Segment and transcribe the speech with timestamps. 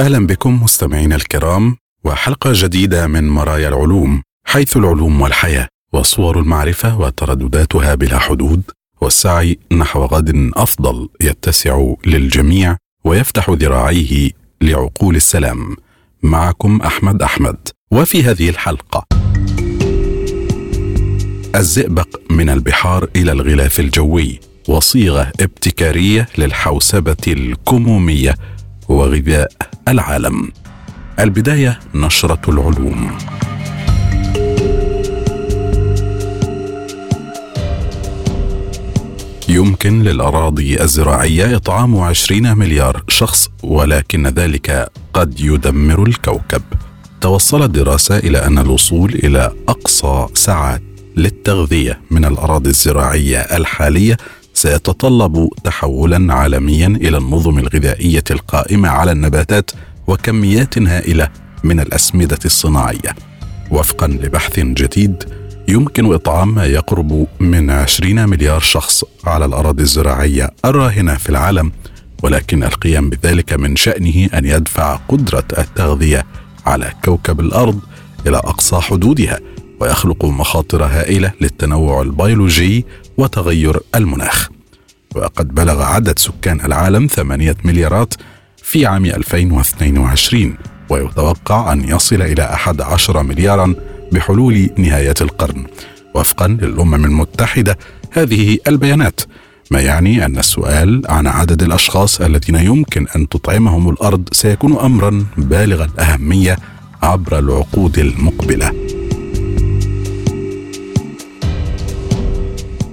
[0.00, 7.94] أهلا بكم مستمعينا الكرام وحلقة جديدة من مرايا العلوم حيث العلوم والحياة وصور المعرفة وتردداتها
[7.94, 8.62] بلا حدود
[9.00, 15.76] والسعي نحو غد أفضل يتسع للجميع ويفتح ذراعيه لعقول السلام.
[16.22, 19.04] معكم أحمد أحمد وفي هذه الحلقة.
[21.54, 28.34] الزئبق من البحار إلى الغلاف الجوي وصيغة ابتكارية للحوسبة الكمومية
[28.90, 29.52] وغذاء
[29.88, 30.48] العالم.
[31.20, 33.18] البداية نشرة العلوم.
[39.48, 46.62] يمكن للأراضي الزراعية إطعام عشرين مليار شخص ولكن ذلك قد يدمر الكوكب.
[47.20, 50.80] توصلت دراسة إلى أن الوصول إلى أقصى سعة
[51.16, 54.16] للتغذية من الأراضي الزراعية الحالية
[54.54, 59.70] سيتطلب تحولا عالميا إلى النظم الغذائية القائمة على النباتات
[60.06, 61.28] وكميات هائلة
[61.64, 63.14] من الأسمدة الصناعية.
[63.70, 65.24] وفقا لبحث جديد
[65.68, 71.72] يمكن إطعام ما يقرب من 20 مليار شخص على الأراضي الزراعية الراهنة في العالم
[72.22, 76.26] ولكن القيام بذلك من شأنه أن يدفع قدرة التغذية
[76.66, 77.80] على كوكب الأرض
[78.26, 79.38] إلى أقصى حدودها.
[79.80, 82.84] ويخلق مخاطر هائلة للتنوع البيولوجي
[83.16, 84.48] وتغير المناخ.
[85.14, 88.14] وقد بلغ عدد سكان العالم ثمانية مليارات
[88.62, 90.54] في عام 2022
[90.88, 93.74] ويتوقع أن يصل إلى 11 مليارا
[94.12, 95.66] بحلول نهاية القرن.
[96.14, 97.78] وفقا للأمم المتحدة
[98.12, 99.20] هذه البيانات
[99.70, 105.84] ما يعني أن السؤال عن عدد الأشخاص الذين يمكن أن تطعمهم الأرض سيكون أمرا بالغ
[105.84, 106.58] الأهمية
[107.02, 108.99] عبر العقود المقبلة.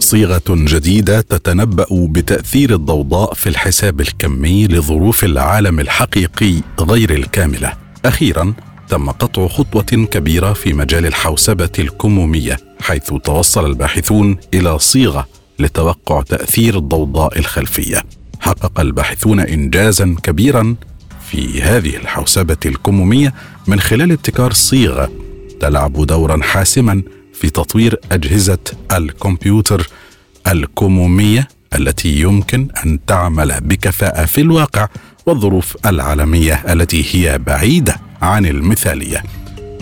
[0.08, 7.74] صيغة جديدة تتنبأ بتأثير الضوضاء في الحساب الكمي لظروف العالم الحقيقي غير الكاملة.
[8.06, 8.54] أخيرا
[8.90, 15.28] تم قطع خطوة كبيرة في مجال الحوسبة الكمومية حيث توصل الباحثون إلى صيغة
[15.60, 18.04] لتوقع تأثير الضوضاء الخلفية.
[18.40, 20.76] حقق الباحثون انجازا كبيرا
[21.32, 23.34] في هذه الحوسبة الكمومية
[23.68, 25.12] من خلال ابتكار صيغة
[25.60, 27.04] تلعب دورا حاسما
[27.40, 28.58] في تطوير أجهزة
[28.92, 29.88] الكمبيوتر
[30.48, 34.88] الكمومية التي يمكن أن تعمل بكفاءة في الواقع
[35.26, 39.24] والظروف العالمية التي هي بعيدة عن المثالية.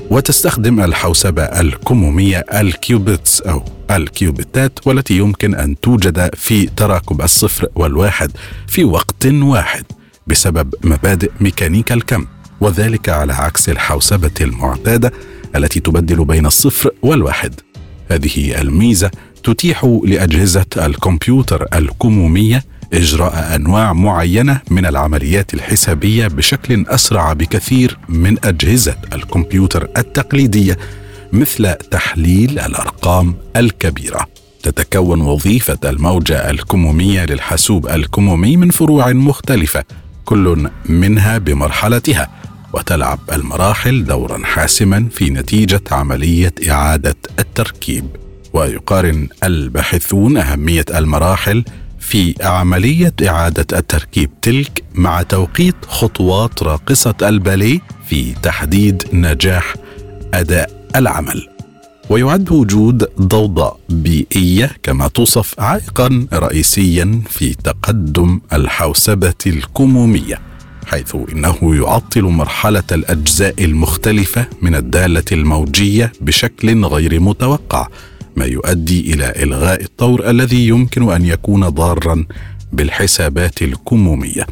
[0.10, 8.32] وتستخدم الحوسبة الكمومية الكيوبتس أو الكيوبتات والتي يمكن أن توجد في تراكب الصفر والواحد
[8.68, 9.86] في وقت واحد
[10.28, 12.26] بسبب مبادئ ميكانيكا الكم
[12.62, 15.12] وذلك على عكس الحوسبة المعتادة
[15.56, 17.54] التي تبدل بين الصفر والواحد.
[18.12, 19.12] هذه الميزة
[19.44, 28.96] تتيح لأجهزة الكمبيوتر الكمومية إجراء أنواع معينة من العمليات الحسابية بشكل أسرع بكثير من أجهزة
[29.14, 30.78] الكمبيوتر التقليدية
[31.34, 34.28] مثل تحليل الأرقام الكبيرة.
[34.64, 39.84] تتكون وظيفة الموجة الكمومية للحاسوب الكمومي من فروع مختلفة
[40.26, 42.30] كل منها بمرحلتها.
[42.76, 48.06] وتلعب المراحل دورا حاسما في نتيجة عملية إعادة التركيب.
[48.54, 51.64] ويقارن الباحثون أهمية المراحل
[52.00, 59.76] في عملية إعادة التركيب تلك مع توقيت خطوات راقصة الباليه في تحديد نجاح
[60.34, 61.48] أداء العمل.
[62.10, 70.55] ويعد وجود ضوضاء بيئية كما توصف عائقا رئيسيا في تقدم الحوسبة الكمومية.
[70.86, 77.88] حيث إنه يعطل مرحلة الأجزاء المختلفة من الدالة الموجية بشكل غير متوقع
[78.36, 82.26] ما يؤدي إلى إلغاء الطور الذي يمكن أن يكون ضارا
[82.74, 84.48] بالحسابات الكمومية.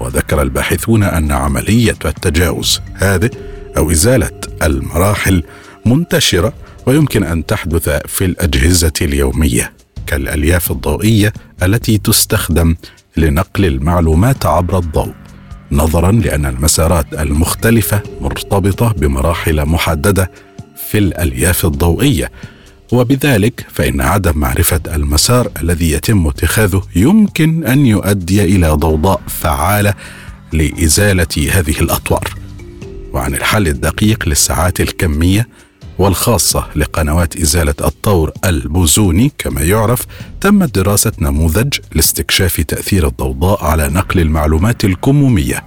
[0.00, 3.30] وذكر الباحثون أن عملية التجاوز هذه
[3.76, 5.42] أو إزالة المراحل
[5.86, 6.52] منتشرة
[6.86, 9.72] ويمكن أن تحدث في الأجهزة اليومية
[10.06, 11.32] كالألياف الضوئية
[11.62, 12.76] التي تستخدم
[13.16, 15.12] لنقل المعلومات عبر الضوء.
[15.72, 20.30] نظرا لأن المسارات المختلفة مرتبطة بمراحل محددة
[20.90, 22.30] في الألياف الضوئية
[22.92, 29.94] وبذلك فإن عدم معرفة المسار الذي يتم اتخاذه يمكن أن يؤدي إلى ضوضاء فعالة
[30.52, 32.34] لإزالة هذه الأطوار.
[33.12, 35.48] وعن الحل الدقيق للساعات الكمية
[35.98, 40.06] والخاصة لقنوات إزالة الطور البوزوني كما يعرف
[40.40, 45.64] تمت دراسة نموذج لاستكشاف تأثير الضوضاء على نقل المعلومات الكمومية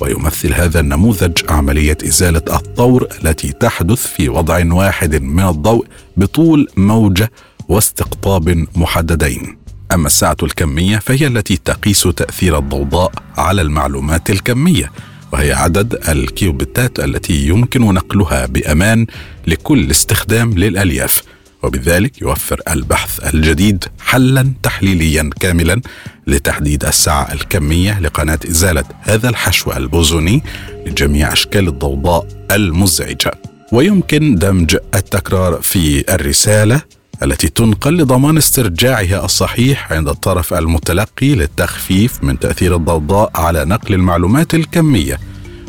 [0.00, 5.86] ويمثل هذا النموذج عملية إزالة الطور التي تحدث في وضع واحد من الضوء
[6.16, 7.30] بطول موجة
[7.68, 9.58] واستقطاب محددين.
[9.94, 14.92] أما الساعة الكمية فهي التي تقيس تأثير الضوضاء على المعلومات الكمية
[15.32, 19.06] وهي عدد الكيوبتات التي يمكن نقلها بأمان
[19.46, 21.22] لكل استخدام للألياف
[21.62, 25.80] وبذلك يوفر البحث الجديد حلا تحليليا كاملا
[26.26, 30.42] لتحديد السعه الكمية لقناة إزالة هذا الحشو البوزوني
[30.86, 33.30] لجميع أشكال الضوضاء المزعجة.
[33.72, 36.82] ويمكن دمج التكرار في الرسالة
[37.22, 44.54] التي تنقل لضمان استرجاعها الصحيح عند الطرف المتلقي للتخفيف من تأثير الضوضاء على نقل المعلومات
[44.54, 45.20] الكمية.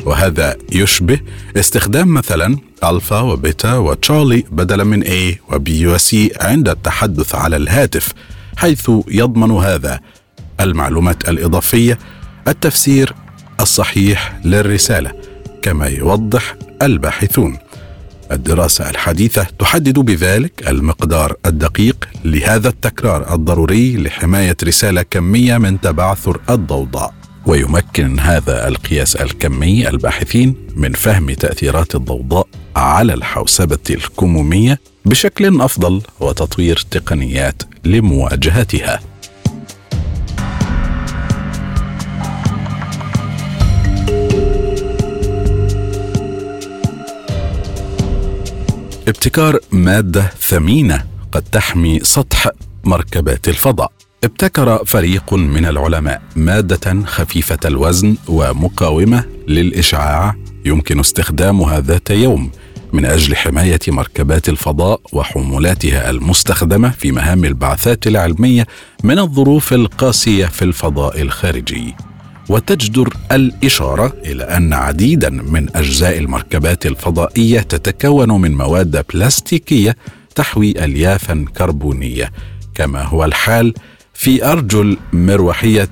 [0.04, 1.20] وهذا يشبه
[1.56, 8.12] استخدام مثلا ألفا وبيتا وتشارلي بدلا من A وبي وسي عند التحدث على الهاتف
[8.56, 10.00] حيث يضمن هذا
[10.60, 11.98] المعلومات الإضافية
[12.48, 13.14] التفسير
[13.60, 15.12] الصحيح للرسالة
[15.62, 17.58] كما يوضح الباحثون.
[18.32, 27.14] الدراسة الحديثة تحدد بذلك المقدار الدقيق لهذا التكرار الضروري لحماية رسالة كمية من تبعثر الضوضاء.
[27.46, 36.84] ويمكن هذا القياس الكمي الباحثين من فهم تأثيرات الضوضاء على الحوسبة الكمومية بشكل أفضل وتطوير
[36.90, 39.00] تقنيات لمواجهتها.
[49.08, 52.50] ابتكار مادة ثمينة قد تحمي سطح
[52.84, 53.92] مركبات الفضاء.
[54.24, 60.34] ابتكر فريق من العلماء مادة خفيفة الوزن ومقاومة للإشعاع.
[60.64, 62.50] يمكن استخدامها ذات يوم
[62.92, 68.66] من أجل حماية مركبات الفضاء وحمولاتها المستخدمة في مهام البعثات العلمية
[69.04, 71.94] من الظروف القاسية في الفضاء الخارجي.
[72.48, 79.96] وتجدر الإشارة إلى أن عديدا من أجزاء المركبات الفضائية تتكون من مواد بلاستيكية
[80.34, 82.32] تحوي اليافا كربونية
[82.74, 83.74] كما هو الحال
[84.14, 85.88] في أرجل مروحية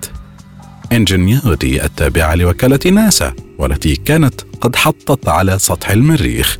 [0.92, 6.58] انجنيورتي التابعة لوكالة ناسا والتي كانت قد حطت على سطح المريخ.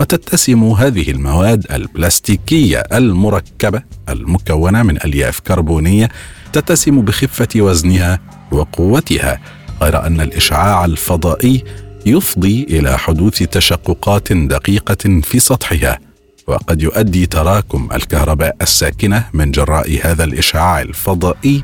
[0.00, 6.08] وتتسم هذه المواد البلاستيكية المركبة المكونة من ألياف كربونية
[6.52, 9.40] تتسم بخفة وزنها وقوتها
[9.82, 11.64] غير أن الإشعاع الفضائي
[12.06, 15.98] يفضي إلى حدوث تشققات دقيقة في سطحها
[16.46, 21.62] وقد يؤدي تراكم الكهرباء الساكنة من جراء هذا الإشعاع الفضائي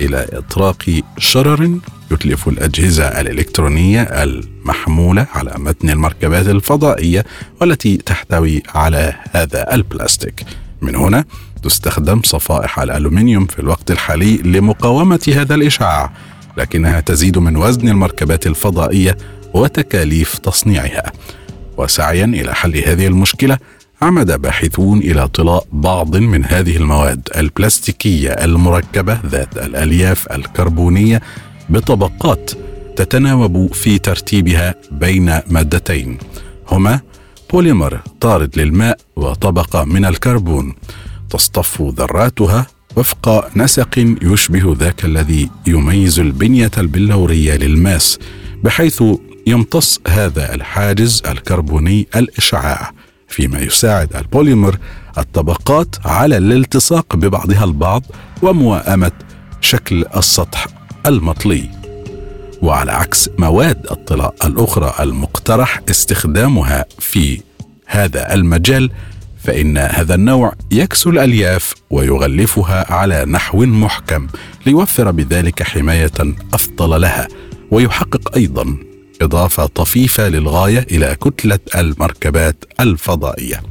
[0.00, 1.78] إلى إطراق شرر
[2.10, 7.24] يتلف الأجهزة الإلكترونية المحمولة على متن المركبات الفضائية
[7.60, 10.44] والتي تحتوي على هذا البلاستيك.
[10.82, 11.24] من هنا
[11.66, 16.10] تستخدم صفائح الألومنيوم في الوقت الحالي لمقاومة هذا الإشعاع
[16.56, 19.16] لكنها تزيد من وزن المركبات الفضائية
[19.54, 21.12] وتكاليف تصنيعها.
[21.76, 23.58] وسعيا إلى حل هذه المشكلة
[24.02, 31.22] عمد باحثون إلى طلاء بعض من هذه المواد البلاستيكية المركبة ذات الألياف الكربونية
[31.68, 32.50] بطبقات
[32.96, 36.18] تتناوب في ترتيبها بين مادتين
[36.70, 37.00] هما
[37.52, 40.74] بوليمر طارد للماء وطبقة من الكربون.
[41.36, 42.66] تصطف ذراتها
[42.96, 48.18] وفق نسق يشبه ذاك الذي يميز البنية البلورية للماس
[48.64, 49.02] بحيث
[49.46, 52.92] يمتص هذا الحاجز الكربوني الإشعاع
[53.28, 54.78] فيما يساعد البوليمر
[55.18, 58.02] الطبقات على الالتصاق ببعضها البعض
[58.42, 59.12] وموائمة
[59.60, 60.66] شكل السطح
[61.06, 61.70] المطلي.
[62.62, 67.40] وعلى عكس مواد الطلاء الأخرى المقترح استخدامها في
[67.86, 68.90] هذا المجال
[69.46, 74.26] فإن هذا النوع يكسو الألياف ويغلفها على نحو محكم
[74.66, 76.12] ليوفر بذلك حماية
[76.54, 77.28] أفضل لها
[77.70, 78.76] ويحقق أيضا
[79.22, 83.62] إضافة طفيفة للغاية إلى كتلة المركبات الفضائية.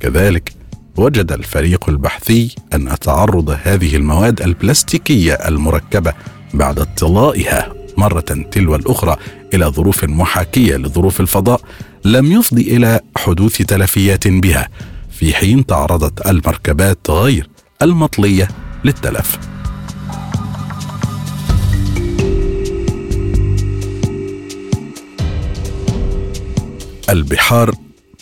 [0.00, 0.52] كذلك
[0.96, 6.12] وجد الفريق البحثي أن تعرض هذه المواد البلاستيكية المركبة
[6.54, 9.16] بعد اطلائها مرة تلو الأخرى
[9.54, 11.60] إلى ظروف محاكية لظروف الفضاء
[12.04, 14.68] لم يفضي إلى حدوث تلفيات بها.
[15.18, 17.48] في حين تعرضت المركبات غير
[17.82, 18.48] المطلية
[18.84, 19.38] للتلف.
[27.10, 27.74] البحار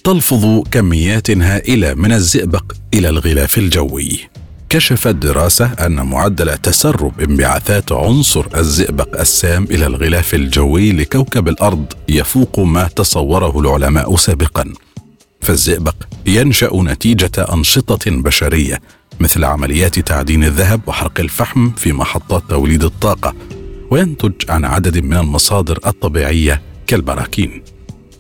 [0.05, 4.21] تلفظ كميات هائلة من الزئبق إلى الغلاف الجوي.
[4.69, 12.61] كشفت دراسة أن معدل تسرب انبعاثات عنصر الزئبق السام إلى الغلاف الجوي لكوكب الأرض يفوق
[12.61, 14.73] ما تصوره العلماء سابقا.
[15.47, 15.95] فالزئبق
[16.27, 18.81] ينشأ نتيجة أنشطة بشرية
[19.21, 23.35] مثل عمليات تعدين الذهب وحرق الفحم في محطات توليد الطاقة
[23.91, 27.63] وينتج عن عدد من المصادر الطبيعية كالبراكين.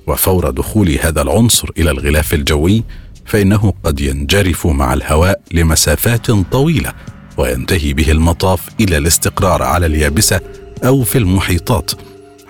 [0.06, 2.84] وفور دخول هذا العنصر إلى الغلاف الجوي
[3.24, 6.92] فإنه قد ينجرف مع الهواء لمسافات طويلة
[7.36, 10.40] وينتهي به المطاف إلى الاستقرار على اليابسة
[10.84, 11.90] أو في المحيطات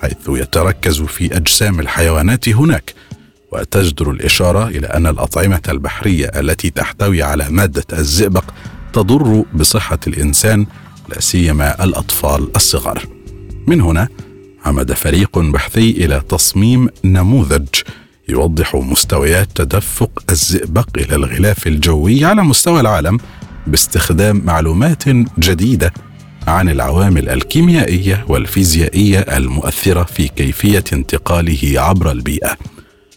[0.02, 2.94] حيث يتركز في أجسام الحيوانات هناك.
[3.52, 8.44] وتجدر الإشارة إلى أن الأطعمة البحرية التي تحتوي على مادة الزئبق
[8.92, 10.66] تضر بصحة الإنسان
[11.08, 13.06] لا سيما الأطفال الصغار.
[13.66, 14.08] من هنا
[14.64, 17.66] عمد فريق بحثي إلى تصميم نموذج
[18.28, 23.18] يوضح مستويات تدفق الزئبق إلى الغلاف الجوي على مستوى العالم
[23.66, 25.92] باستخدام معلومات جديدة
[26.46, 32.56] عن العوامل الكيميائية والفيزيائية المؤثرة في كيفية انتقاله عبر البيئة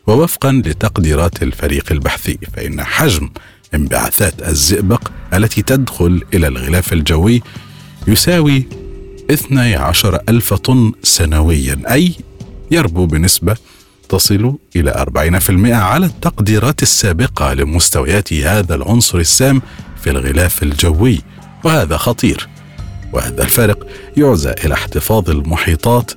[0.08, 3.30] ووفقا لتقديرات الفريق البحثي فإن حجم
[3.74, 7.42] انبعاثات الزئبق التي تدخل إلى الغلاف الجوي
[8.08, 8.68] يساوي
[9.32, 12.14] 12 ألف طن سنويا أي
[12.72, 13.56] يربو بنسبة
[14.10, 15.06] تصل إلى
[15.72, 19.62] 40% على التقديرات السابقة لمستويات هذا العنصر السام
[20.04, 21.22] في الغلاف الجوي
[21.64, 22.48] وهذا خطير.
[23.14, 23.88] وهذا الفارق
[24.18, 26.12] يعزى إلى احتفاظ المحيطات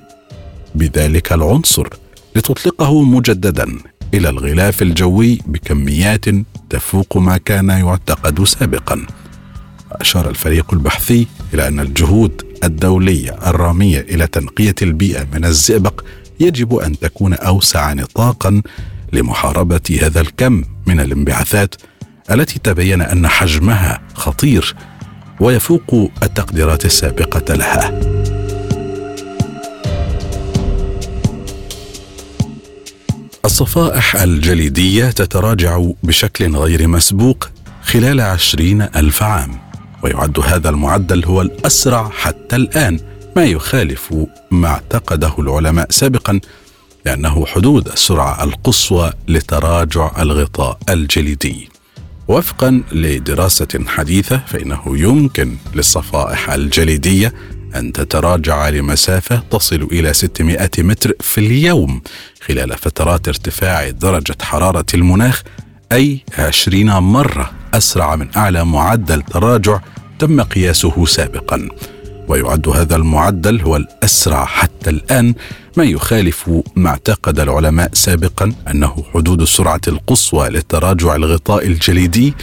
[0.75, 1.87] بذلك العنصر.
[2.35, 3.77] لتطلقه مجددا
[4.13, 6.25] إلى الغلاف الجوي بكميات
[6.69, 9.05] تفوق ما كان يعتقد سابقا.
[9.91, 16.01] أشار الفريق البحثي إلى أن الجهود الدولية الرامية إلى تنقية البيئة من الزئبق
[16.39, 18.61] يجب أن تكون أوسع نطاقا
[19.13, 21.75] لمحاربة هذا الكم من الانبعاثات
[22.31, 24.75] التي تبين أن حجمها خطير
[25.39, 28.12] ويفوق التقديرات السابقة لها.
[33.53, 37.49] الصفائح الجليدية تتراجع بشكل غير مسبوق
[37.83, 39.59] خلال عشرين ألف عام
[40.03, 42.99] ويعد هذا المعدل هو الأسرع حتى الآن
[43.35, 44.13] ما يخالف
[44.51, 46.39] ما اعتقده العلماء سابقا
[47.05, 51.69] لأنه حدود السرعه القصوى لتراجع الغطاء الجليدي.
[52.27, 57.33] وفقا لدراسة حديثة فإنه يمكن للصفائح الجليدية
[57.75, 62.01] أن تتراجع لمسافة تصل إلى 600 متر في اليوم
[62.41, 65.43] خلال فترات ارتفاع درجة حرارة المناخ
[65.91, 69.79] أي 20 مرة أسرع من أعلى معدل تراجع
[70.19, 71.69] تم قياسه سابقا.
[72.27, 75.33] ويعد هذا المعدل هو الأسرع حتى الآن
[75.77, 82.33] ما يخالف ما اعتقد العلماء سابقا أنه حدود السرعه القصوى لتراجع الغطاء الجليدي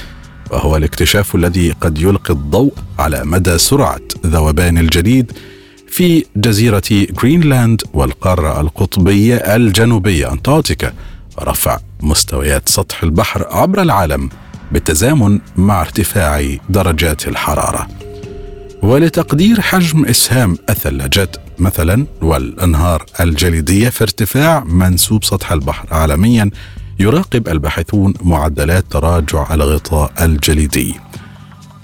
[0.50, 5.33] وهو الاكتشاف الذي قد يلقي الضوء على مدى سرعة ذوبان الجليد
[5.88, 10.92] في جزيرة جرينلاند والقارة القطبية الجنوبية أنتاركتيكا
[11.38, 14.28] ورفع مستويات سطح البحر عبر العالم
[14.73, 17.88] بالتزامن مع ارتفاع درجات الحرارة.
[18.83, 26.50] ولتقدير حجم إسهام الثلاجات مثلا والأنهار الجليدية في ارتفاع منسوب سطح البحر عالميا
[27.00, 30.95] يراقب الباحثون معدلات تراجع الغطاء الجليدي.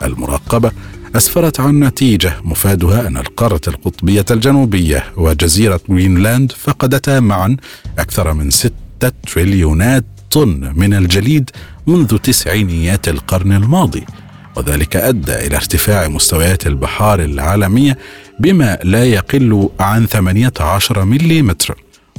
[0.03, 0.73] المراقبة
[1.17, 7.57] أسفرت عن نتيجة مفادها أن القارة القطبية الجنوبية وجزيرة جرينلاند فقدتا معا
[7.99, 11.51] أكثر من ستة تريليونات طن من الجليد
[11.87, 14.05] منذ تسعينيات القرن الماضي
[14.57, 17.99] وذلك أدى إلى ارتفاع مستويات البحار العالمية
[18.41, 21.51] بما لا يقل عن 18 ملم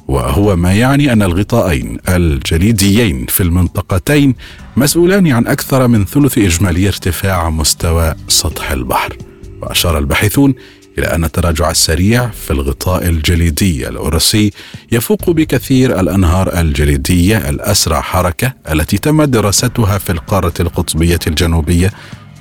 [0.08, 4.36] وهو ما يعني أن الغطاءين الجليديين في المنطقتين
[4.78, 9.18] مسؤولان عن أكثر من ثلث إجمالي ارتفاع مستوى سطح البحر.
[9.62, 10.56] وأشار الباحثون
[10.98, 14.52] إلى أن التراجع السريع في الغطاء الجليدي الأورسي
[14.92, 21.92] يفوق بكثير الأنهار الجليدية الأسرع حركة التي تم دراستها في القارة القطبية الجنوبية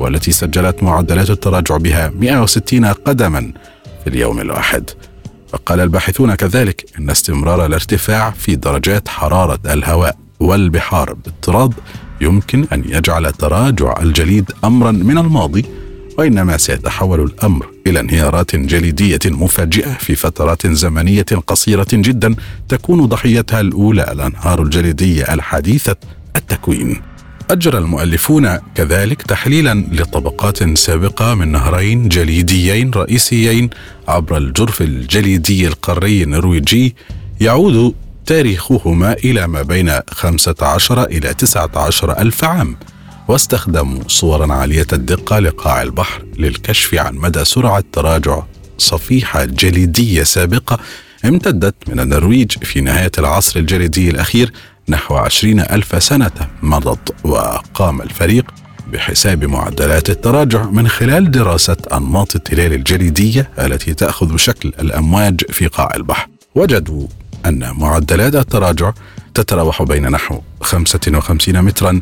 [0.01, 3.53] والتي سجلت معدلات التراجع بها 160 قدما
[4.05, 4.91] في اليوم الواحد.
[5.53, 11.75] وقال الباحثون كذلك إن استمرار الارتفاع في درجات حرارة الهواء والبحار باضطراد
[12.21, 15.65] يمكن أن يجعل تراجع الجليد امرا من الماضي
[16.19, 22.35] وإنما سيتحول الأمر إلى انهيارات جليدية مفاجئة في فترات زمنية قصيرة جدا
[22.69, 25.97] تكون ضحيتها الأولى الأنهار الجليدية الحديثة
[26.37, 27.03] التكوين.
[27.51, 33.71] أجرى المؤلفون كذلك تحليلا لطبقات سابقة من نهرين جليديين رئيسيين
[34.09, 36.97] عبر الجرف الجليدي القاري النرويجي
[37.41, 37.95] يعود
[38.27, 42.77] تاريخهما إلى ما بين 15 إلى 19 ألف عام
[43.29, 48.43] واستخدموا صورا عالية الدقة لقاع البحر للكشف عن مدى سرعة تراجع
[48.79, 50.79] صفيحة جليدية سابقة
[51.25, 54.53] امتدت من النرويج في نهاية العصر الجليدي الأخير
[54.89, 56.31] نحو عشرين ألف سنة
[56.63, 58.45] مضت وقام الفريق
[58.93, 65.91] بحساب معدلات التراجع من خلال دراسة أنماط التلال الجليدية التي تأخذ شكل الأمواج في قاع
[65.97, 66.29] البحر.
[66.55, 67.07] وجدوا
[67.47, 68.93] أن معدلات التراجع
[69.35, 72.01] تتراوح بين نحو 55 مترا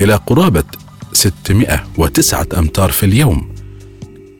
[0.00, 0.64] إلى قرابة
[1.12, 3.54] 609 أمتار في اليوم.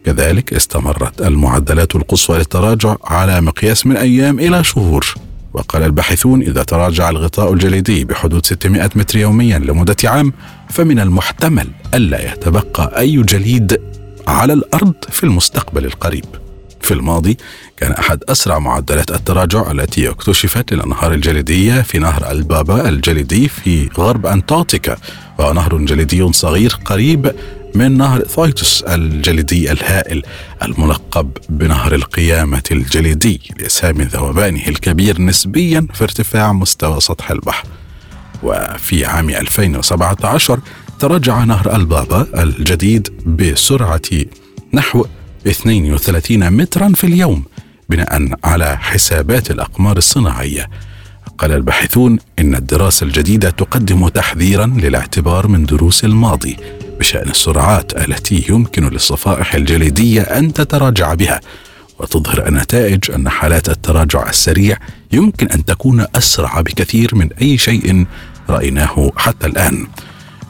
[0.05, 5.15] كذلك استمرت المعدلات القصوى للتراجع على مقياس من أيام إلى شهور.
[5.55, 10.33] وقال الباحثون إذا تراجع الغطاء الجليدي بحدود 600 متر يوميا لمدة عام
[10.71, 13.81] فمن المحتمل ألا يتبقى أي جليد
[14.27, 16.25] على الأرض في المستقبل القريب.
[16.81, 17.37] في الماضي
[17.77, 24.27] كان أحد أسرع معدلات التراجع التي اكتشفت للأنهار الجليدية في نهر البابا الجليدي في غرب
[24.27, 24.97] أنطاركتيكا
[25.39, 27.33] وهو نهر جليدي صغير قريب
[27.75, 30.23] من نهر ثايتوس الجليدي الهائل
[30.63, 37.67] الملقب بنهر القيامة الجليدي لإسهام ذوبانه الكبير نسبيا في ارتفاع مستوى سطح البحر.
[38.43, 40.61] وفي عام 2017
[40.99, 44.01] تراجع نهر البابا الجديد بسرعة
[44.75, 45.07] نحو
[45.47, 47.45] 32 مترا في اليوم
[47.89, 50.71] بناء على حسابات الأقمار الصناعية.
[51.39, 56.57] قال الباحثون إن الدراسة الجديدة تقدم تحذيرا للاعتبار من دروس الماضي.
[57.03, 61.41] بشأن السرعات التي يمكن للصفائح الجليدية أن تتراجع بها
[61.99, 64.79] وتظهر النتائج أن حالات التراجع السريع
[65.13, 68.07] يمكن أن تكون أسرع بكثير من أي شيء
[68.49, 69.87] رأيناه حتى الآن.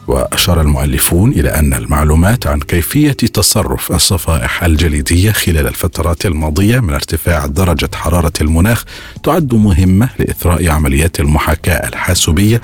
[0.07, 7.45] وأشار المؤلفون إلى أن المعلومات عن كيفية تصرف الصفائح الجليدية خلال الفترات الماضية من ارتفاع
[7.45, 8.83] درجة حرارة المناخ
[9.23, 12.61] تعد مهمة لإثراء عمليات المحاكاة الحاسوبية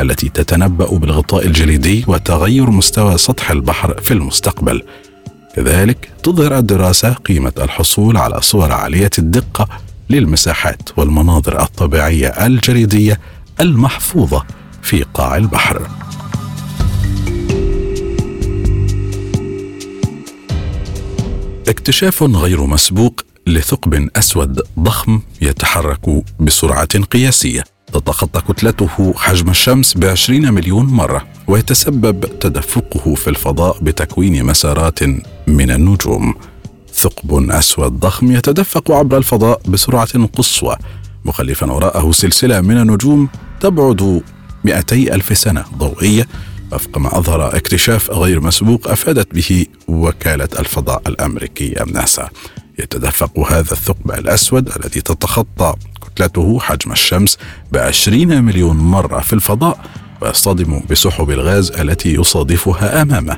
[0.00, 4.82] التي تتنبأ بالغطاء الجليدي وتغير مستوى سطح البحر في المستقبل.
[5.56, 9.68] كذلك تظهر الدراسة قيمة الحصول على صور عالية الدقة
[10.10, 13.20] للمساحات والمناظر الطبيعية الجليدية
[13.60, 14.44] المحفوظة
[14.82, 15.88] في قاع البحر.
[21.68, 27.64] اكتشاف غير مسبوق لثقب أسود ضخم يتحرك بسرعة قياسية.
[27.92, 35.02] تتخطى كتلته حجم الشمس بعشرين مليون مرة ويتسبب تدفقه في الفضاء بتكوين مسارات
[35.46, 36.34] من النجوم.
[36.94, 40.76] ثقب أسود ضخم يتدفق عبر الفضاء بسرعة قصوى
[41.24, 43.28] مخلفا وراءه سلسلة من النجوم
[43.60, 44.22] تبعد
[44.64, 46.28] 200 ألف سنة ضوئية.
[46.72, 52.28] وفق ما أظهر اكتشاف غير مسبوق أفادت به وكالة الفضاء الأمريكية ناسا.
[52.78, 55.74] يتدفق هذا الثقب الأسود الذي تتخطى
[56.14, 57.38] كتلته حجم الشمس
[57.72, 59.84] بعشرين مليون مرة في الفضاء
[60.20, 63.36] ويصطدم بسحب الغاز التي يصادفها أمامه.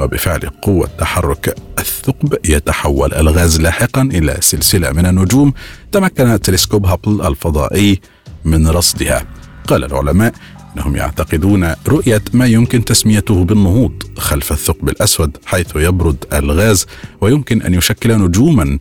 [0.00, 5.52] وبفعل قوة تحرك الثقب يتحول الغاز لاحقا إلى سلسلة من النجوم
[5.92, 8.00] تمكن تلسكوب هابل الفضائي
[8.44, 9.24] من رصدها.
[9.66, 10.34] قال العلماء
[10.76, 16.86] إنهم يعتقدون رؤية ما يمكن تسميته بالنهوض خلف الثقب الأسود حيث يبرد الغاز
[17.20, 18.78] ويمكن أن يشكل نجوما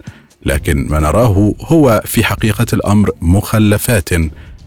[0.48, 4.10] لكن ما نراه هو في حقيقة الأمر مخلفات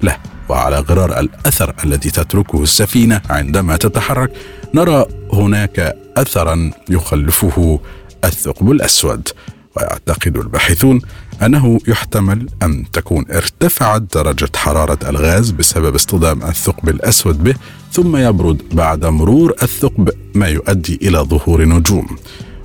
[0.03, 0.17] له.
[0.49, 4.31] وعلى غرار الأثر الذي تتركه السفينة عندما تتحرك
[4.75, 7.81] نرى هناك اثرا يخلفه
[8.25, 9.29] الثقب الأسود.
[9.77, 11.01] ويعتقد الباحثون
[11.43, 17.55] أنه يحتمل أن تكون ارتفعت درجة حرارة الغاز بسبب اصطدام الثقب الأسود به
[17.93, 22.17] ثم يبرد بعد مرور الثقب ما يؤدي إلى ظهور نجوم.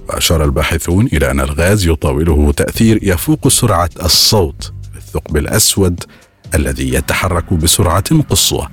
[0.10, 6.04] واشار الباحثون إلى أن الغاز يطاوله تأثير يفوق سرعة الصوت للثقب الأسود
[6.56, 8.68] الذي يتحرك بسرعة قصوى.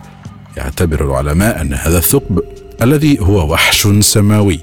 [0.57, 2.43] يعتبر العلماء أن هذا الثقب
[2.83, 4.61] الذي هو وحش سماوي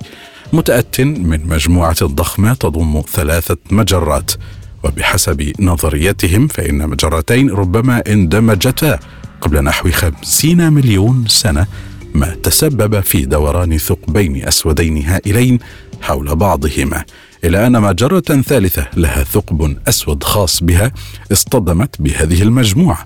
[0.53, 4.31] متأت من مجموعة ضخمة تضم ثلاثة مجرات
[4.83, 8.99] وبحسب نظريتهم فإن مجرتين ربما اندمجتا
[9.41, 11.67] قبل نحو خمسين مليون سنة
[12.13, 15.59] ما تسبب في دوران ثقبين أسودين هائلين
[16.01, 17.03] حول بعضهما.
[17.43, 20.91] إلى أن مجرة ثالثة لها ثقب أسود خاص بها
[21.31, 23.05] اصطدمت بهذه المجموعة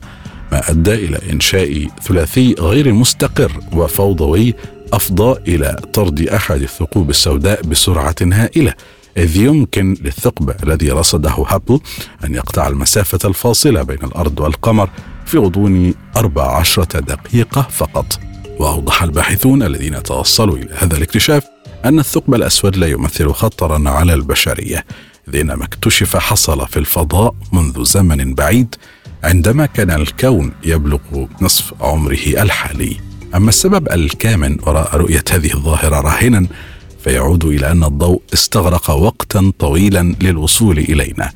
[0.51, 4.53] ما أدى إلى إنشاء ثلاثي غير مستقر وفوضوي
[4.93, 8.73] أفضى إلى طرد أحد الثقوب السوداء بسرعة هائلة.
[9.17, 11.79] إذ يمكن للثقب الذي رصده هابل
[12.25, 14.89] أن يقطع المسافة الفاصلة بين الأرض والقمر
[15.25, 18.19] في غضون 14 دقيقة فقط.
[18.60, 21.52] وأوضح الباحثون الذين توصلوا إلى هذا الاكتشاف
[21.85, 24.85] أن الثقب الأسود لا يمثل خطرا على البشرية
[25.27, 28.75] إذ إنما اكتشف حصل في الفضاء منذ زمن بعيد
[29.23, 30.99] عندما كان الكون يبلغ
[31.41, 32.97] نصف عمره الحالي.
[33.35, 36.47] أما السبب الكامن وراء رؤية هذه الظاهرة راهنا
[37.03, 41.31] فيعود إلى أن الضوء استغرق وقتا طويلا للوصول إلينا.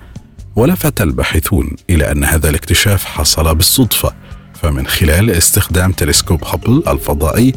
[0.55, 4.13] ولفت الباحثون إلى أن هذا الاكتشاف حصل بالصدفة.
[4.62, 7.53] فمن خلال استخدام تلسكوب هابل الفضائي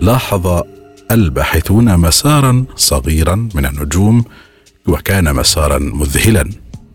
[0.00, 0.62] لاحظ
[1.10, 4.24] الباحثون مسارا صغيرا من النجوم
[4.86, 6.50] وكان مسارا مذهلا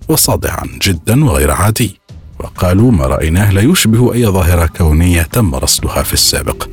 [0.08, 1.99] وصادعا جدا وغير عادي.
[2.39, 6.67] وقالوا ما رأيناه لا يشبه أي ظاهرة كونية تم رصدها في السابق.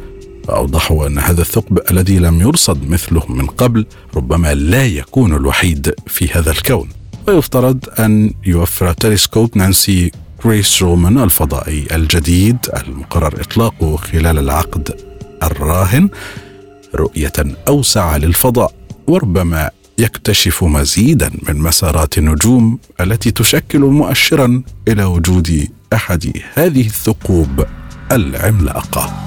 [0.48, 6.29] فأوضحوا أن هذا الثقب الذي لم يرصد مثله من قبل ربما لا يكون الوحيد في
[6.33, 6.88] هذا الكون.
[7.29, 10.12] ويفترض أن يوفر تلسكوب نانسي
[10.44, 14.96] غريس رومان الفضائي الجديد المقرر إطلاقه خلال العقد
[15.42, 16.11] الراهن.
[16.94, 17.33] رؤية
[17.68, 18.74] أوسع للفضاء
[19.07, 27.66] وربما يكتشف مزيدا من مسارات النجوم التي تشكل مؤشرا إلى وجود أحد هذه الثقوب
[28.12, 29.26] العملاقة.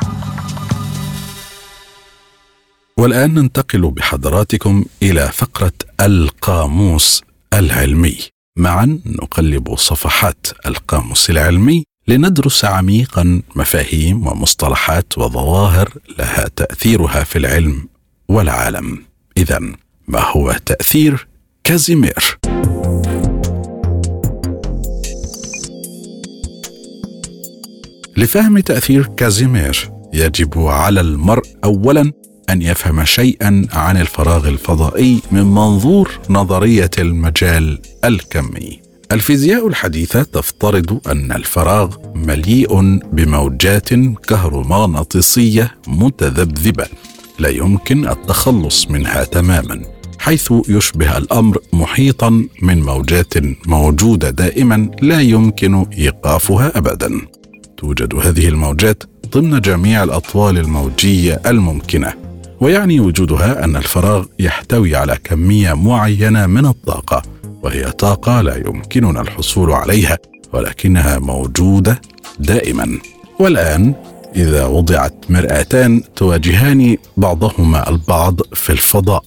[2.98, 7.24] والآن ننتقل بحضراتكم إلى فقرة القاموس
[7.54, 8.18] العلمي.
[8.58, 17.88] معا نقلب صفحات القاموس العلمي لندرس عميقا مفاهيم ومصطلحات وظواهر لها تأثيرها في العلم
[18.28, 19.04] والعالم.
[19.38, 19.60] اذا
[20.08, 21.28] ما هو تأثير
[21.64, 22.38] كازيمير؟
[28.18, 32.12] لفهم تأثير كازيمير يجب على المرء اولا
[32.50, 38.83] أن يفهم شيئا عن الفراغ الفضائي من منظور نظرية المجال الكمي.
[39.14, 43.94] الفيزياء الحديثة تفترض أن الفراغ مليء بموجات
[44.28, 46.86] كهرومغناطيسية متذبذبة
[47.40, 49.82] لا يمكن التخلص منها تماما
[50.20, 53.34] حيث يشبه الأمر محيطا من موجات
[53.68, 57.22] موجودة دائما لا يمكن إيقافها ابدا.
[57.78, 62.14] توجد هذه الموجات ضمن جميع الأطوال الموجية الممكنة
[62.62, 67.33] ويعني وجودها أن الفراغ يحتوي على كمية معينة من الطاقة.
[67.64, 70.18] وهي طاقة لا يمكننا الحصول عليها
[70.54, 72.02] ولكنها موجودة
[72.40, 73.00] دائما.
[73.40, 73.94] والآن
[74.36, 79.24] إذا وضعت مرآتان تواجهان بعضهما البعض في الفضاء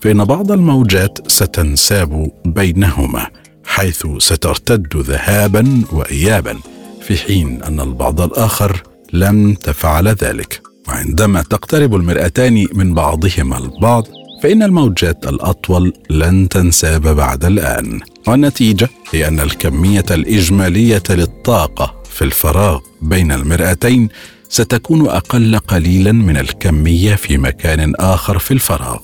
[0.00, 3.26] فإن بعض الموجات ستنساب بينهما
[3.64, 6.58] حيث سترتد ذهابا وايابا
[7.02, 10.62] في حين أن البعض الآخر لم تفعل ذلك.
[10.88, 14.06] وعندما تقترب المرآتان من بعضهما البعض
[14.44, 18.00] فإن الموجات الأطول لن تنساب بعد الآن.
[18.26, 24.08] والنتيجة هي أن الكمية الإجمالية للطاقة في الفراغ بين المرآتين
[24.48, 28.98] ستكون أقل قليلا من الكمية في مكان آخر في الفراغ.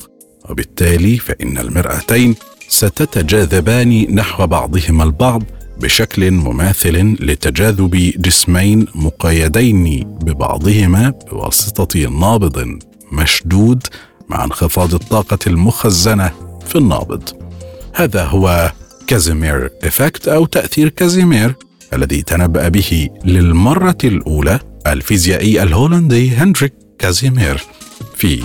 [0.50, 2.34] وبالتالي فإن المرآتين
[2.68, 5.42] ستتجاذبان نحو بعضهما البعض
[5.80, 12.78] بشكل مماثل لتجاذب جسمين مقيدين ببعضهما بواسطة نابض
[13.12, 13.86] مشدود
[14.30, 16.30] مع انخفاض الطاقة المخزنة
[16.66, 17.22] في النابض.
[17.94, 18.72] هذا هو
[19.06, 21.54] كازيمير effect أو تأثير كازيمير
[21.92, 27.60] الذي تنبأ به للمرة الأولى الفيزيائي الهولندي هنريك كازيمير
[28.16, 28.42] في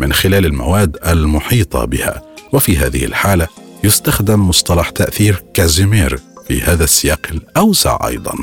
[0.01, 2.23] من خلال المواد المحيطة بها.
[2.53, 3.49] وفي هذه الحالة
[3.85, 8.35] يستخدم مصطلح تأثير كازيمير في هذا السياق الأوسع أيضا.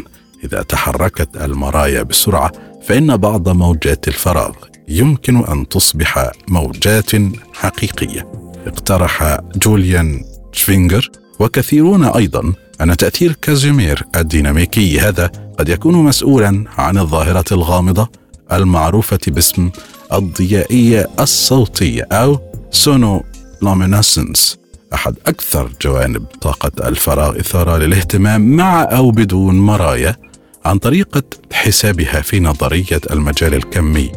[0.44, 2.52] إذا تحركت المرايا بسرعة
[2.88, 4.54] فإن بعض موجات الفراغ
[4.88, 7.12] يمكن أن تصبح موجات
[7.54, 8.32] حقيقية.
[8.68, 17.46] اقترح جوليان شفينجر وكثيرون أيضا أن تأثير كازيمير الديناميكي هذا قد يكون مسؤولا عن الظاهرة
[17.52, 18.10] الغامضة
[18.52, 19.70] المعروفة باسم
[20.14, 22.40] الضيائية الصوتية أو
[22.72, 24.58] sonoluminescence
[24.94, 30.16] أحد أكثر جوانب طاقة الفراغ إثارة للاهتمام مع أو بدون مرايا
[30.66, 34.12] عن طريقة حسابها في نظرية المجال الكمي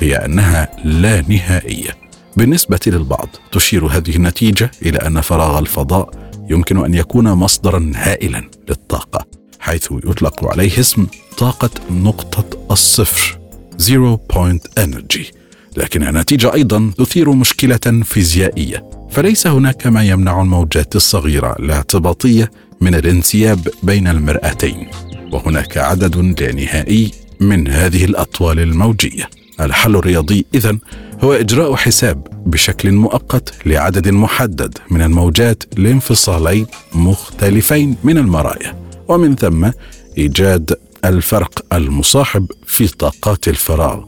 [0.00, 1.96] هي أنها لا نهائية.
[2.36, 9.26] بالنسبة للبعض تشير هذه النتيجة إلى أن فراغ الفضاء يمكن أن يكون مصدرا هائلا للطاقة
[9.60, 11.06] حيث يطلق عليه اسم
[11.38, 13.38] طاقة نقطة الصفر
[13.78, 15.32] zero point energy
[15.76, 18.84] لكن النتيجة أيضا تثير مشكلة فيزيائية.
[19.10, 22.50] فليس هناك ما يمنع الموجات الصغيرة الاعتباطية
[22.80, 24.88] من الانسياب بين المرآتين.
[25.32, 29.30] وهناك عدد لا نهائي من هذه الأطوال الموجية.
[29.60, 30.78] الحل الرياضي اذا
[31.24, 38.76] هو إجراء حساب بشكل مؤقت لعدد محدد من الموجات لانفصالين مختلفين من المرايا
[39.08, 39.70] ومن ثم
[40.18, 44.00] إيجاد الفرق المصاحب في طاقات الفراغ.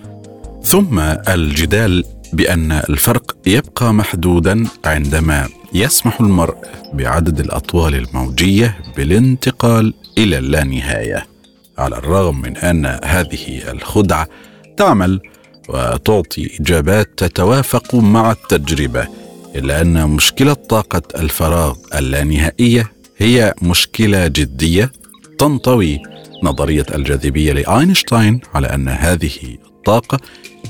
[0.63, 0.99] ثم
[1.29, 6.57] الجدال بأن الفرق يبقى محدودا عندما يسمح المرء
[6.93, 11.27] بعدد الأطوال الموجية بالانتقال إلى اللانهاية
[11.79, 14.29] على الرغم من أن هذه الخدعة
[14.77, 15.21] تعمل
[15.69, 19.09] وتعطي إجابات تتوافق مع التجربة
[19.57, 24.93] إلا أن مشكلة طاقة الفراغ اللانهائية هي مشكلة جدية
[25.39, 26.01] تنطوي.
[26.43, 30.19] نظرية الجاذبية لأينشتاين على أن هذه الطاقة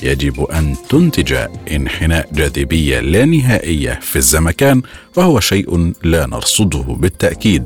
[0.02, 1.34] يجب أن تنتج
[1.70, 4.82] انحناء جاذبية لا نهائيه في الزمكان
[5.16, 7.64] وهو شيء لا نرصده بالتأكيد.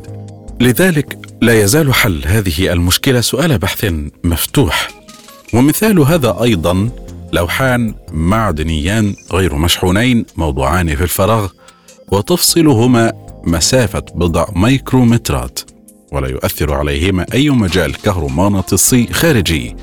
[0.61, 4.89] لذلك لا يزال حل هذه المشكلة سؤال بحث مفتوح.
[5.55, 6.91] ومثال هذا أيضا
[7.33, 11.49] لوحان معدنيان غير مشحونين موضوعان في الفراغ
[12.13, 13.13] وتفصلهما
[13.45, 15.61] مسافة بضع ميكرومترات
[16.13, 19.77] ولا يؤثر عليهما أي مجال كهرومغناطيسي خارجي.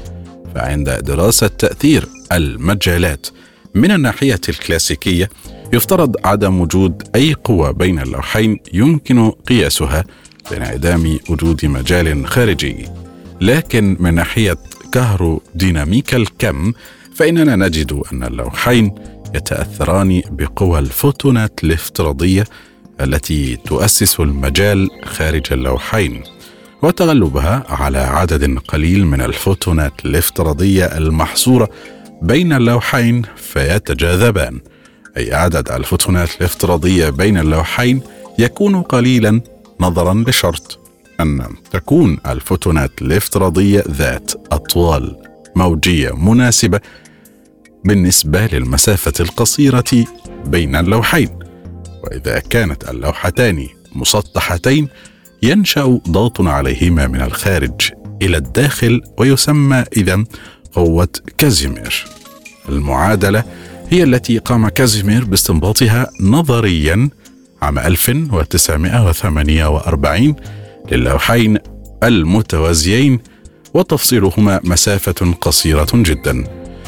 [0.56, 3.28] فعند دراسة تأثير المجالات
[3.76, 5.30] من الناحية الكلاسيكية
[5.74, 10.04] يفترض عدم وجود أي قوة بين اللوحين يمكن قياسها
[10.52, 12.86] بانعدام وجود مجال خارجي.
[13.42, 14.58] لكن من ناحية
[14.92, 16.74] كهروديناميكا الكم
[17.16, 18.96] فإننا نجد أن اللوحين
[19.36, 22.44] يتأثران بقوى الفوتونات الافتراضية
[23.02, 26.24] التي تؤسس المجال خارج اللوحين
[26.82, 31.70] وتغلبها على عدد قليل من الفوتونات الافتراضية المحصورة
[32.22, 34.60] بين اللوحين فيتجاذبان.
[35.18, 38.02] أي عدد الفوتونات الافتراضية بين اللوحين
[38.40, 39.42] يكون قليلا
[39.80, 40.80] نظرا لشرط
[41.20, 45.18] أن تكون الفوتونات الافتراضية ذات أطوال
[45.56, 46.80] موجية مناسبة
[47.86, 50.06] بالنسبة للمسافة القصيرة
[50.46, 51.30] بين اللوحين.
[52.04, 54.88] وإذا كانت اللوحتان مسطحتين
[55.44, 60.24] ينشأ ضغط عليهما من الخارج إلى الداخل ويسمى اذا
[60.74, 62.06] قوة كازيمير.
[62.70, 63.44] المعادلة
[63.90, 67.10] هي التي قام كازيمير باستنباطها نظريا
[67.62, 70.36] عام 1948
[70.92, 71.58] للوحين
[72.04, 73.20] المتوازيين
[73.74, 76.44] وتفصيلهما مسافة قصيرة جدا.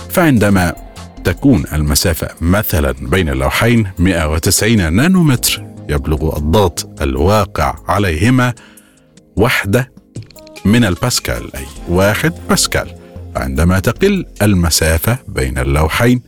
[0.09, 0.86] فعندما
[1.27, 5.65] تكون المسافة مثلا بين اللوحين 190 نانومتر.
[5.89, 8.53] يبلغ الضغط الواقع عليهما
[9.35, 9.91] وحدة
[10.65, 12.95] من الباسكال أي واحد باسكال.
[13.35, 16.21] عندما تقل المسافة بين اللوحين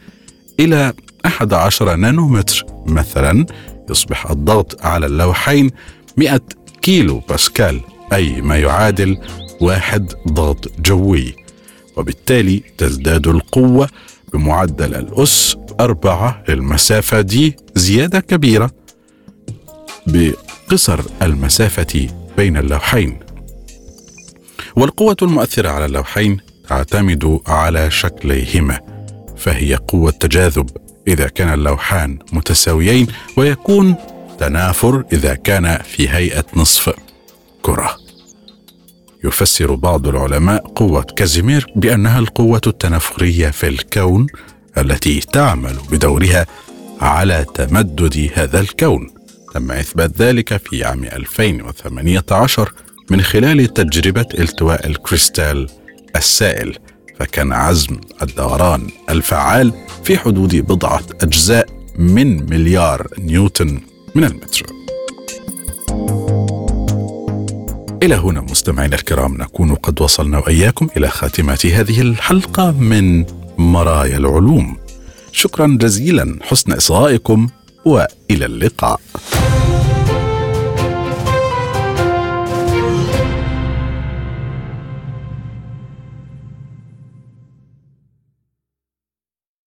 [0.60, 0.94] إلى
[1.26, 3.46] 11 نانومتر مثلا
[3.90, 5.72] يصبح الضغط على اللوحين
[6.18, 6.42] 100
[6.82, 7.82] كيلو باسكال
[8.14, 9.18] أي ما يعادل
[9.62, 11.36] واحد ضغط جوي.
[11.98, 13.90] وبالتالي تزداد القوة
[14.34, 18.72] بمعدل الأس أربعة للمسافة دي زيادة كبيرة
[20.08, 23.20] بقصر المسافة بين اللوحين.
[24.76, 26.38] والقوة المؤثرة على اللوحين
[26.70, 28.80] تعتمد على شكليهما
[29.38, 30.70] فهي قوة تجاذب.
[31.08, 33.96] إذا كان اللوحان متساويين ويكون
[34.40, 36.94] تنافر إذا كان في هيئة نصف
[37.62, 37.96] كرة.
[39.24, 44.28] يفسر بعض العلماء قوة كازيمير بأنها القوة التنافرية في الكون
[44.78, 46.46] التي تعمل بدورها
[47.02, 49.10] على تمدد هذا الكون.
[49.54, 52.74] تم إثبات ذلك في عام 2018
[53.10, 55.70] من خلال تجربة التواء الكريستال
[56.16, 56.78] السائل
[57.20, 63.82] فكان عزم الدوران الفعال في حدود بضعة أجزاء من مليار نيوتن
[64.16, 64.66] من المتر
[68.04, 73.26] إلى هنا مستمعينا الكرام نكون قد وصلنا وإياكم إلى خاتمة هذه الحلقة من
[73.58, 74.78] مرايا العلوم.
[75.32, 77.50] شكرا جزيلا حسن إصغائكم
[77.86, 79.00] وإلى اللقاء.